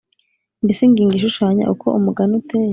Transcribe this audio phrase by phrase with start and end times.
[0.63, 2.69] mbese ingingo ishushanya uko umugani uteye